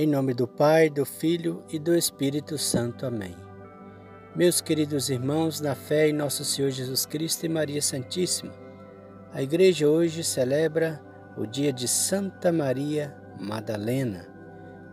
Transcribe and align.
Em 0.00 0.06
nome 0.06 0.32
do 0.32 0.48
Pai, 0.48 0.88
do 0.88 1.04
Filho 1.04 1.62
e 1.68 1.78
do 1.78 1.94
Espírito 1.94 2.56
Santo. 2.56 3.04
Amém. 3.04 3.36
Meus 4.34 4.58
queridos 4.58 5.10
irmãos, 5.10 5.60
na 5.60 5.74
fé 5.74 6.08
em 6.08 6.12
nosso 6.14 6.42
Senhor 6.42 6.70
Jesus 6.70 7.04
Cristo 7.04 7.44
e 7.44 7.50
Maria 7.50 7.82
Santíssima, 7.82 8.50
a 9.30 9.42
igreja 9.42 9.86
hoje 9.86 10.24
celebra 10.24 10.98
o 11.36 11.44
dia 11.44 11.70
de 11.70 11.86
Santa 11.86 12.50
Maria 12.50 13.14
Madalena. 13.38 14.26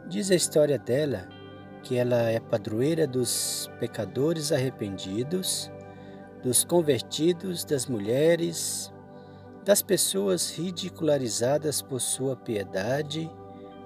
Diz 0.10 0.30
a 0.30 0.36
história 0.36 0.78
dela 0.78 1.30
que 1.84 1.96
ela 1.96 2.24
é 2.24 2.42
padroeira 2.42 3.08
dos 3.08 3.72
pecadores 3.80 4.52
arrependidos, 4.52 5.72
dos 6.44 6.66
convertidos, 6.66 7.64
das 7.64 7.86
mulheres, 7.86 8.92
das 9.64 9.82
pessoas 9.82 10.52
ridicularizadas 10.52 11.82
por 11.82 12.02
sua 12.02 12.36
piedade 12.36 13.32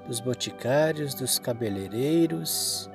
dos 0.07 0.19
boticários, 0.19 1.13
dos 1.13 1.39
cabeleireiros, 1.39 2.89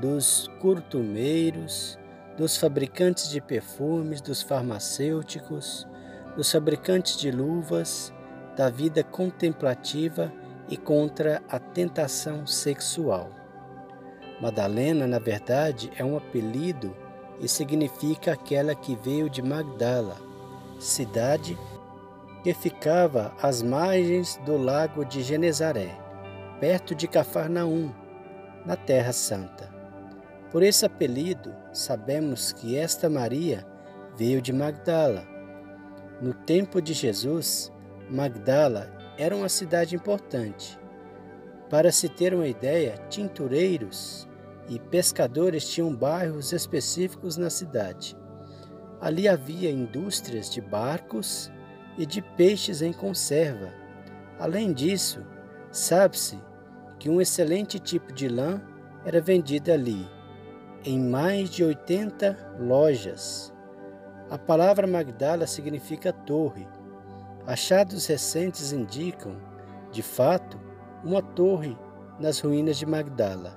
dos 0.00 0.50
curtumeiros, 0.60 1.98
dos 2.36 2.56
fabricantes 2.56 3.30
de 3.30 3.40
perfumes, 3.40 4.20
dos 4.20 4.42
farmacêuticos, 4.42 5.86
dos 6.36 6.50
fabricantes 6.50 7.16
de 7.16 7.30
luvas, 7.30 8.12
da 8.56 8.68
vida 8.68 9.02
contemplativa 9.02 10.32
e 10.68 10.76
contra 10.76 11.42
a 11.48 11.58
tentação 11.58 12.46
sexual. 12.46 13.30
Madalena, 14.40 15.06
na 15.06 15.18
verdade, 15.18 15.90
é 15.96 16.04
um 16.04 16.16
apelido 16.16 16.94
e 17.40 17.48
significa 17.48 18.32
aquela 18.32 18.74
que 18.74 18.94
veio 18.96 19.30
de 19.30 19.40
Magdala, 19.40 20.16
cidade 20.78 21.58
que 22.42 22.52
ficava 22.52 23.34
às 23.42 23.62
margens 23.62 24.38
do 24.44 24.56
lago 24.56 25.04
de 25.04 25.22
Genezaré 25.22 26.05
perto 26.60 26.94
de 26.94 27.06
Cafarnaum, 27.06 27.92
na 28.64 28.76
Terra 28.76 29.12
Santa. 29.12 29.72
Por 30.50 30.62
esse 30.62 30.86
apelido, 30.86 31.54
sabemos 31.72 32.52
que 32.52 32.76
esta 32.76 33.10
Maria 33.10 33.66
veio 34.16 34.40
de 34.40 34.52
Magdala. 34.52 35.26
No 36.20 36.32
tempo 36.32 36.80
de 36.80 36.94
Jesus, 36.94 37.70
Magdala 38.10 38.90
era 39.18 39.36
uma 39.36 39.48
cidade 39.48 39.94
importante. 39.94 40.78
Para 41.68 41.92
se 41.92 42.08
ter 42.08 42.32
uma 42.32 42.46
ideia, 42.46 42.96
tintureiros 43.10 44.26
e 44.68 44.78
pescadores 44.78 45.68
tinham 45.68 45.94
bairros 45.94 46.52
específicos 46.52 47.36
na 47.36 47.50
cidade. 47.50 48.16
Ali 49.00 49.28
havia 49.28 49.70
indústrias 49.70 50.50
de 50.50 50.60
barcos 50.60 51.52
e 51.98 52.06
de 52.06 52.22
peixes 52.22 52.80
em 52.80 52.92
conserva. 52.92 53.72
Além 54.38 54.72
disso, 54.72 55.24
Sabe-se 55.76 56.38
que 56.98 57.10
um 57.10 57.20
excelente 57.20 57.78
tipo 57.78 58.10
de 58.10 58.30
lã 58.30 58.62
era 59.04 59.20
vendido 59.20 59.70
ali, 59.70 60.08
em 60.82 60.98
mais 60.98 61.50
de 61.50 61.62
80 61.62 62.54
lojas. 62.58 63.52
A 64.30 64.38
palavra 64.38 64.86
Magdala 64.86 65.46
significa 65.46 66.14
torre. 66.14 66.66
Achados 67.46 68.06
recentes 68.06 68.72
indicam, 68.72 69.36
de 69.92 70.02
fato, 70.02 70.58
uma 71.04 71.20
torre 71.20 71.76
nas 72.18 72.40
ruínas 72.40 72.78
de 72.78 72.86
Magdala. 72.86 73.54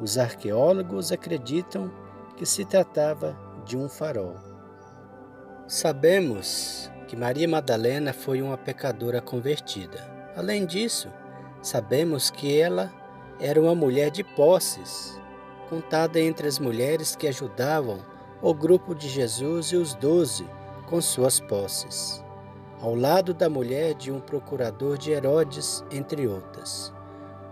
Os 0.00 0.16
arqueólogos 0.16 1.10
acreditam 1.10 1.90
que 2.36 2.46
se 2.46 2.64
tratava 2.64 3.36
de 3.66 3.76
um 3.76 3.88
farol. 3.88 4.36
Sabemos 5.66 6.88
que 7.08 7.16
Maria 7.16 7.48
Madalena 7.48 8.12
foi 8.12 8.40
uma 8.42 8.56
pecadora 8.56 9.20
convertida. 9.20 9.98
Além 10.36 10.64
disso, 10.64 11.08
Sabemos 11.68 12.30
que 12.30 12.58
ela 12.58 12.90
era 13.38 13.60
uma 13.60 13.74
mulher 13.74 14.10
de 14.10 14.24
posses, 14.24 15.20
contada 15.68 16.18
entre 16.18 16.48
as 16.48 16.58
mulheres 16.58 17.14
que 17.14 17.28
ajudavam 17.28 17.98
o 18.40 18.54
grupo 18.54 18.94
de 18.94 19.06
Jesus 19.06 19.66
e 19.66 19.76
os 19.76 19.92
doze 19.92 20.48
com 20.86 20.98
suas 21.02 21.40
posses, 21.40 22.24
ao 22.80 22.94
lado 22.94 23.34
da 23.34 23.50
mulher 23.50 23.92
de 23.92 24.10
um 24.10 24.18
procurador 24.18 24.96
de 24.96 25.10
Herodes, 25.10 25.84
entre 25.90 26.26
outras. 26.26 26.90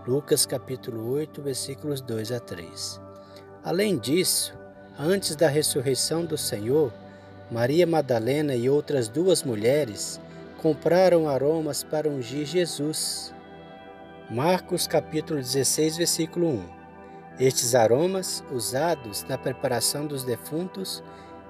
Lucas 0.07 0.47
capítulo 0.47 1.11
8, 1.11 1.39
versículos 1.43 2.01
2 2.01 2.31
a 2.31 2.39
3. 2.39 2.99
Além 3.63 3.99
disso, 3.99 4.57
antes 4.97 5.35
da 5.35 5.47
ressurreição 5.47 6.25
do 6.25 6.39
Senhor, 6.39 6.91
Maria 7.51 7.85
Madalena 7.85 8.55
e 8.55 8.67
outras 8.67 9.07
duas 9.07 9.43
mulheres 9.43 10.19
compraram 10.59 11.29
aromas 11.29 11.83
para 11.83 12.09
ungir 12.09 12.47
Jesus 12.47 13.36
Marcos 14.29 14.87
capítulo 14.87 15.39
16, 15.39 15.95
versículo 15.95 16.47
1. 16.49 16.63
Estes 17.39 17.73
aromas, 17.73 18.43
usados 18.51 19.23
na 19.23 19.37
preparação 19.37 20.05
dos 20.05 20.25
defuntos, 20.25 21.01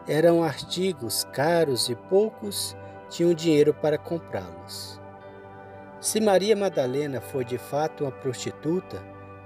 eram 0.08 0.44
artigos 0.44 1.24
caros 1.34 1.90
e 1.90 1.96
poucos 1.96 2.78
tinham 3.10 3.34
dinheiro 3.34 3.74
para 3.74 3.98
comprá-los. 3.98 5.02
Se 6.00 6.20
Maria 6.22 6.56
Madalena 6.56 7.20
foi 7.20 7.44
de 7.44 7.58
fato 7.58 8.04
uma 8.04 8.12
prostituta, 8.12 9.02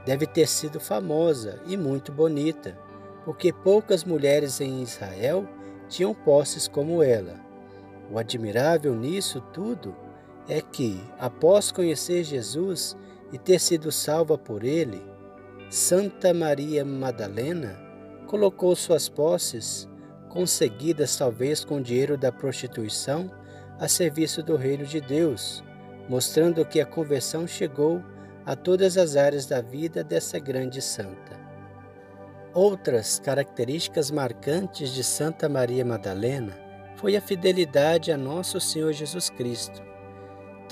deve 0.05 0.27
ter 0.27 0.45
sido 0.45 0.77
famosa 0.77 1.61
e 1.65 1.77
muito 1.77 2.11
bonita, 2.11 2.77
porque 3.23 3.53
poucas 3.53 4.03
mulheres 4.03 4.59
em 4.59 4.83
Israel 4.83 5.47
tinham 5.87 6.13
posses 6.13 6.67
como 6.67 7.01
ela. 7.01 7.39
O 8.11 8.19
admirável 8.19 8.93
nisso 8.93 9.39
tudo 9.53 9.95
é 10.49 10.59
que, 10.59 11.01
após 11.17 11.71
conhecer 11.71 12.25
Jesus, 12.25 12.97
e 13.31 13.37
ter 13.37 13.59
sido 13.59 13.91
salva 13.91 14.37
por 14.37 14.63
ele, 14.63 15.01
Santa 15.69 16.33
Maria 16.33 16.83
Madalena 16.83 17.79
colocou 18.27 18.75
suas 18.75 19.07
posses, 19.07 19.87
conseguidas 20.29 21.15
talvez 21.15 21.63
com 21.63 21.81
dinheiro 21.81 22.17
da 22.17 22.31
prostituição, 22.31 23.31
a 23.79 23.87
serviço 23.87 24.43
do 24.43 24.55
reino 24.55 24.85
de 24.85 25.01
Deus, 25.01 25.63
mostrando 26.07 26.65
que 26.65 26.79
a 26.79 26.85
conversão 26.85 27.47
chegou 27.47 28.03
a 28.45 28.55
todas 28.55 28.97
as 28.97 29.15
áreas 29.15 29.45
da 29.45 29.61
vida 29.61 30.03
dessa 30.03 30.39
grande 30.39 30.81
santa. 30.81 31.39
Outras 32.53 33.19
características 33.19 34.11
marcantes 34.11 34.93
de 34.93 35.03
Santa 35.03 35.47
Maria 35.47 35.85
Madalena 35.85 36.57
foi 36.97 37.15
a 37.15 37.21
fidelidade 37.21 38.11
a 38.11 38.17
nosso 38.17 38.59
Senhor 38.59 38.91
Jesus 38.91 39.29
Cristo 39.29 39.90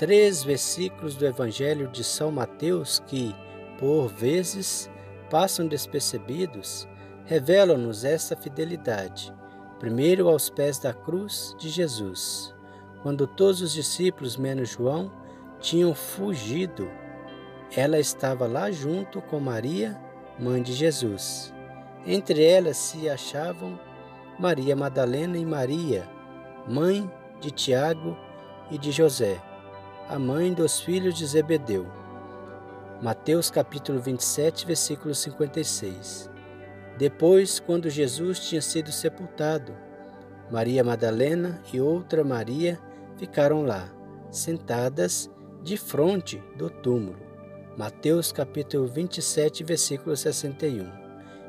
três 0.00 0.42
versículos 0.42 1.14
do 1.14 1.26
Evangelho 1.26 1.86
de 1.86 2.02
São 2.02 2.32
Mateus 2.32 3.02
que, 3.06 3.36
por 3.78 4.08
vezes, 4.08 4.90
passam 5.28 5.66
despercebidos, 5.66 6.88
revelam-nos 7.26 8.02
essa 8.02 8.34
fidelidade. 8.34 9.30
Primeiro, 9.78 10.26
aos 10.30 10.48
pés 10.48 10.78
da 10.78 10.94
cruz 10.94 11.54
de 11.58 11.68
Jesus, 11.68 12.54
quando 13.02 13.26
todos 13.26 13.60
os 13.60 13.74
discípulos, 13.74 14.38
menos 14.38 14.70
João, 14.70 15.12
tinham 15.58 15.94
fugido, 15.94 16.90
ela 17.76 17.98
estava 17.98 18.46
lá 18.46 18.70
junto 18.70 19.20
com 19.20 19.38
Maria, 19.38 20.00
mãe 20.38 20.62
de 20.62 20.72
Jesus. 20.72 21.52
Entre 22.06 22.42
elas 22.42 22.78
se 22.78 23.06
achavam 23.06 23.78
Maria 24.38 24.74
Madalena 24.74 25.36
e 25.36 25.44
Maria, 25.44 26.08
mãe 26.66 27.10
de 27.38 27.50
Tiago 27.50 28.16
e 28.70 28.78
de 28.78 28.90
José 28.90 29.42
a 30.08 30.18
mãe 30.18 30.52
dos 30.52 30.80
filhos 30.80 31.14
de 31.14 31.26
Zebedeu. 31.26 31.86
Mateus 33.00 33.50
capítulo 33.50 34.00
27, 34.00 34.66
versículo 34.66 35.14
56. 35.14 36.30
Depois, 36.98 37.60
quando 37.60 37.88
Jesus 37.88 38.40
tinha 38.40 38.60
sido 38.60 38.92
sepultado, 38.92 39.72
Maria 40.50 40.82
Madalena 40.82 41.62
e 41.72 41.80
outra 41.80 42.24
Maria 42.24 42.78
ficaram 43.16 43.62
lá, 43.62 43.88
sentadas 44.30 45.30
de 45.62 45.76
frente 45.76 46.42
do 46.56 46.68
túmulo. 46.68 47.18
Mateus 47.76 48.32
capítulo 48.32 48.86
27, 48.86 49.64
versículo 49.64 50.16
61. 50.16 50.90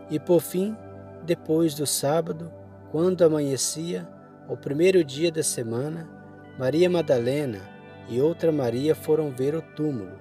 E 0.09 0.19
por 0.19 0.41
fim, 0.41 0.77
depois 1.25 1.73
do 1.73 1.87
sábado, 1.87 2.51
quando 2.91 3.23
amanhecia, 3.23 4.07
o 4.47 4.55
primeiro 4.55 5.03
dia 5.03 5.31
da 5.31 5.43
semana, 5.43 6.09
Maria 6.57 6.89
Madalena 6.89 7.80
e 8.11 8.19
outra 8.19 8.51
Maria 8.51 8.93
foram 8.93 9.31
ver 9.31 9.55
o 9.55 9.61
túmulo. 9.61 10.19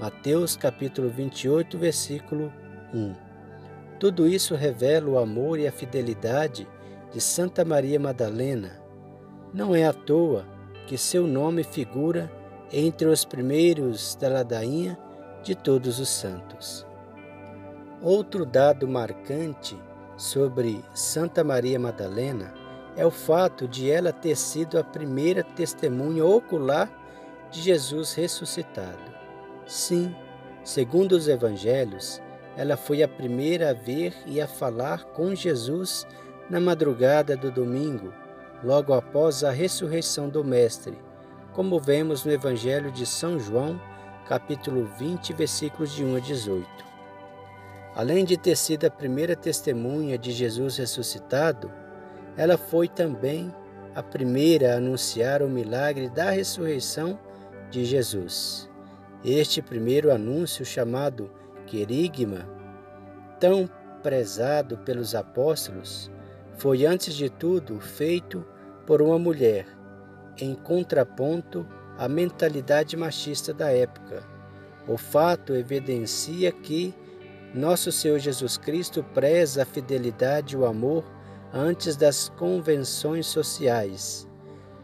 Mateus 0.00 0.56
capítulo 0.56 1.10
28, 1.10 1.76
versículo 1.76 2.50
1. 2.94 3.14
Tudo 4.00 4.26
isso 4.26 4.54
revela 4.54 5.10
o 5.10 5.18
amor 5.18 5.58
e 5.58 5.66
a 5.66 5.72
fidelidade 5.72 6.66
de 7.12 7.20
Santa 7.20 7.62
Maria 7.62 8.00
Madalena. 8.00 8.80
Não 9.52 9.76
é 9.76 9.84
à 9.84 9.92
toa 9.92 10.46
que 10.86 10.96
seu 10.96 11.26
nome 11.26 11.62
figura 11.62 12.32
entre 12.72 13.06
os 13.06 13.22
primeiros 13.22 14.14
da 14.14 14.30
ladainha 14.30 14.98
de 15.42 15.54
todos 15.54 16.00
os 16.00 16.08
santos. 16.08 16.86
Outro 18.00 18.46
dado 18.46 18.88
marcante 18.88 19.76
sobre 20.16 20.82
Santa 20.94 21.44
Maria 21.44 21.78
Madalena 21.78 22.54
é 22.96 23.04
o 23.04 23.10
fato 23.10 23.68
de 23.68 23.90
ela 23.90 24.10
ter 24.10 24.36
sido 24.36 24.78
a 24.78 24.84
primeira 24.84 25.42
testemunha 25.42 26.24
ocular 26.24 27.04
de 27.56 27.62
Jesus 27.62 28.14
ressuscitado. 28.14 29.14
Sim, 29.66 30.14
Segundo 30.66 31.12
os 31.12 31.28
evangelhos, 31.28 32.20
ela 32.56 32.76
foi 32.76 33.00
a 33.00 33.06
primeira 33.06 33.70
a 33.70 33.72
ver 33.72 34.12
e 34.26 34.40
a 34.40 34.48
falar 34.48 35.04
com 35.04 35.32
Jesus 35.32 36.04
na 36.50 36.58
madrugada 36.58 37.36
do 37.36 37.52
domingo, 37.52 38.12
logo 38.64 38.92
após 38.92 39.44
a 39.44 39.52
ressurreição 39.52 40.28
do 40.28 40.42
Mestre, 40.42 40.98
como 41.52 41.78
vemos 41.78 42.24
no 42.24 42.32
Evangelho 42.32 42.90
de 42.90 43.06
São 43.06 43.38
João, 43.38 43.80
capítulo 44.26 44.90
20, 44.98 45.32
versículos 45.34 45.92
de 45.92 46.02
1 46.04 46.16
a 46.16 46.18
18. 46.18 46.66
Além 47.94 48.24
de 48.24 48.36
ter 48.36 48.56
sido 48.56 48.86
a 48.86 48.90
primeira 48.90 49.36
testemunha 49.36 50.18
de 50.18 50.32
Jesus 50.32 50.78
ressuscitado, 50.78 51.70
ela 52.36 52.58
foi 52.58 52.88
também 52.88 53.54
a 53.94 54.02
primeira 54.02 54.74
a 54.74 54.78
anunciar 54.78 55.42
o 55.42 55.48
milagre 55.48 56.08
da 56.08 56.30
ressurreição 56.30 57.16
de 57.70 57.84
Jesus. 57.84 58.68
Este 59.24 59.60
primeiro 59.60 60.12
anúncio, 60.12 60.64
chamado 60.64 61.30
querigma, 61.66 62.48
tão 63.40 63.68
prezado 64.02 64.78
pelos 64.78 65.14
apóstolos, 65.14 66.10
foi 66.56 66.86
antes 66.86 67.14
de 67.14 67.28
tudo 67.28 67.80
feito 67.80 68.46
por 68.86 69.02
uma 69.02 69.18
mulher, 69.18 69.66
em 70.38 70.54
contraponto 70.54 71.66
à 71.98 72.08
mentalidade 72.08 72.96
machista 72.96 73.52
da 73.52 73.70
época. 73.72 74.22
O 74.86 74.96
fato 74.96 75.54
evidencia 75.54 76.52
que 76.52 76.94
nosso 77.52 77.90
Senhor 77.90 78.18
Jesus 78.18 78.56
Cristo 78.56 79.02
preza 79.02 79.62
a 79.62 79.66
fidelidade 79.66 80.54
e 80.54 80.58
o 80.58 80.66
amor 80.66 81.04
antes 81.52 81.96
das 81.96 82.28
convenções 82.28 83.26
sociais. 83.26 84.28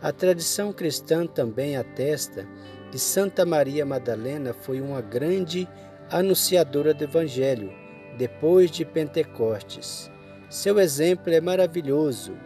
A 0.03 0.11
tradição 0.11 0.73
cristã 0.73 1.27
também 1.27 1.77
atesta 1.77 2.45
que 2.91 2.99
Santa 2.99 3.47
Maria 3.47 3.87
Madalena 3.87 4.53
foi 4.53 4.81
uma 4.81 5.01
grande 5.01 5.69
anunciadora 6.11 6.93
do 6.93 7.05
Evangelho 7.05 7.73
depois 8.19 8.71
de 8.71 8.85
Pentecostes. 8.85 10.11
Seu 10.51 10.81
exemplo 10.81 11.33
é 11.33 11.41
maravilhoso. 11.41 12.37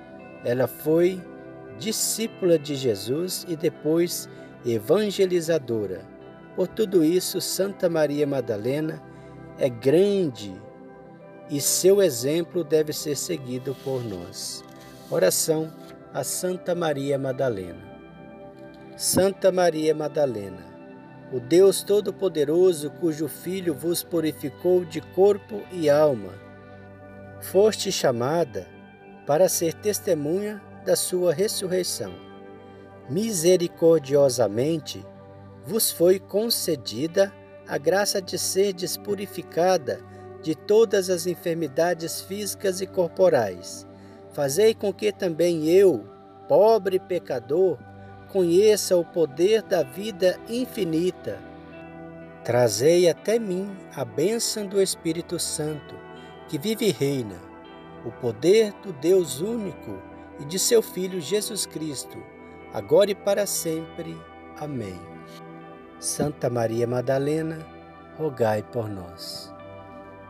Ela 0.45 0.67
foi 0.67 1.21
discípula 1.79 2.59
de 2.59 2.75
Jesus 2.75 3.47
e 3.49 3.57
depois 3.57 4.29
evangelizadora. 4.65 6.03
Por 6.55 6.69
tudo 6.69 7.03
isso, 7.03 7.41
Santa 7.41 7.89
Maria 7.89 8.27
Madalena 8.27 9.03
é 9.59 9.69
grande 9.69 10.55
e 11.51 11.61
seu 11.61 12.03
exemplo 12.03 12.63
deve 12.63 12.93
ser 12.93 13.17
seguido 13.17 13.75
por 13.83 14.05
nós. 14.05 14.63
Oração 15.11 15.73
a 16.17 16.25
Santa 16.25 16.75
Maria 16.75 17.19
Madalena. 17.19 17.85
Santa 18.97 19.53
Maria 19.53 19.95
Madalena, 19.95 20.65
o 21.31 21.39
Deus 21.39 21.83
Todo-Poderoso, 21.83 22.89
cujo 22.89 23.29
Filho 23.29 23.75
vos 23.75 24.03
purificou 24.03 24.83
de 24.83 25.03
corpo 25.03 25.61
e 25.71 25.91
alma, 25.91 26.33
foste 27.43 27.93
chamada 27.93 28.67
para 29.27 29.47
ser 29.47 29.75
testemunha 29.75 30.59
da 30.87 30.97
sua 30.97 31.35
ressurreição. 31.35 32.15
Misericordiosamente 33.11 35.05
vos 35.67 35.91
foi 35.91 36.19
concedida 36.19 37.31
a 37.69 37.77
graça 37.77 38.23
de 38.23 38.39
ser 38.39 38.75
purificada 39.05 40.01
de 40.43 40.55
todas 40.55 41.11
as 41.11 41.27
enfermidades 41.27 42.23
físicas 42.23 42.81
e 42.81 42.87
corporais. 42.87 43.87
Fazei 44.37 44.75
com 44.75 44.93
que 44.93 45.11
também 45.11 45.67
eu, 45.67 46.05
pobre 46.47 46.99
pecador, 46.99 47.79
conheça 48.31 48.95
o 48.95 49.03
poder 49.03 49.63
da 49.63 49.83
vida 49.83 50.39
infinita. 50.47 51.39
Trazei 52.45 53.09
até 53.09 53.39
mim 53.39 53.75
a 53.95 54.05
bênção 54.05 54.67
do 54.67 54.79
Espírito 54.79 55.39
Santo, 55.39 55.95
que 56.51 56.59
vive 56.59 56.89
e 56.89 56.91
reina, 56.91 57.37
o 58.05 58.13
poder 58.13 58.75
do 58.83 58.93
Deus 58.93 59.41
único 59.41 60.03
e 60.39 60.45
de 60.45 60.59
seu 60.59 60.83
Filho 60.83 61.19
Jesus 61.19 61.65
Cristo, 61.65 62.19
agora 62.75 63.11
e 63.11 63.15
para 63.15 63.47
sempre. 63.47 64.15
Amém. 64.59 65.01
Santa 65.99 66.51
Maria 66.51 66.87
Madalena, 66.87 67.67
rogai 68.19 68.63
por 68.63 68.87
nós. 68.87 69.51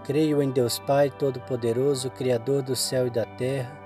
Creio 0.04 0.40
em 0.40 0.52
Deus 0.52 0.78
Pai 0.78 1.10
Todo-Poderoso, 1.10 2.08
Criador 2.10 2.62
do 2.62 2.76
céu 2.76 3.08
e 3.08 3.10
da 3.10 3.24
terra, 3.24 3.85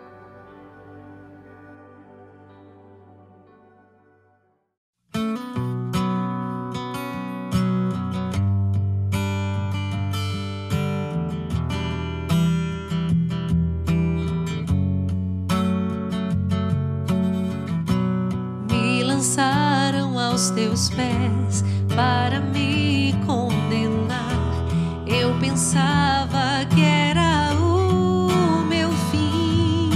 Aos 20.31 20.49
teus 20.49 20.89
pés 20.89 21.63
para 21.95 22.39
me 22.39 23.13
condenar. 23.27 24.65
Eu 25.05 25.37
pensava 25.39 26.65
que 26.73 26.81
era 26.81 27.53
o 27.53 28.63
meu 28.67 28.89
fim. 29.11 29.91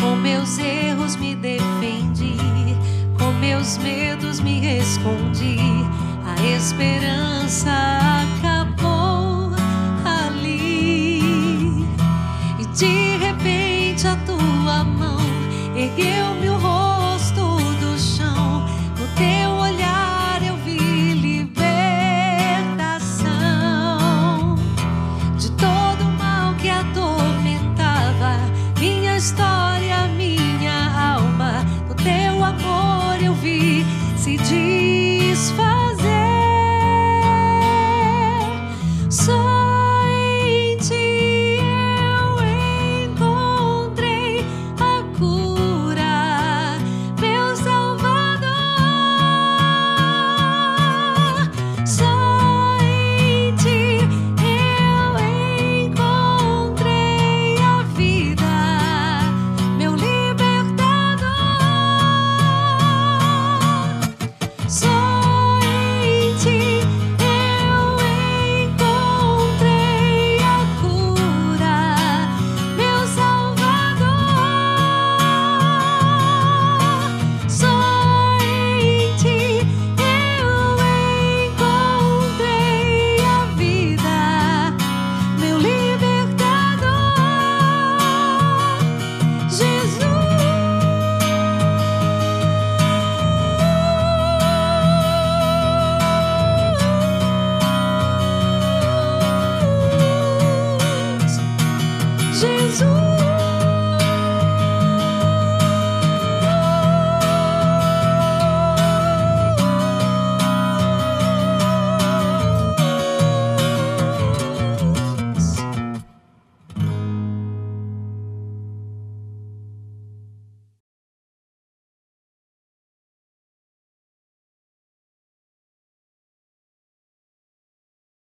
Com 0.00 0.16
meus 0.16 0.58
erros 0.58 1.16
me 1.16 1.34
defendi, 1.34 2.38
com 3.18 3.32
meus 3.32 3.76
medos 3.76 4.40
me 4.40 4.78
escondi. 4.78 5.58
A 6.24 6.42
esperança 6.56 7.70
acabou 8.40 9.52
ali. 10.06 11.20
E 12.58 12.66
de 12.74 13.18
repente 13.18 14.06
a 14.06 14.16
tua 14.24 14.84
mão 14.84 15.18
ergueu-me 15.76 16.37